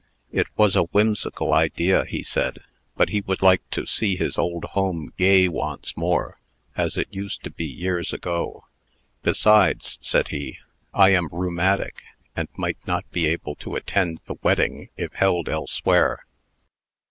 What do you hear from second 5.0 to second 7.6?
gay once more, as it used to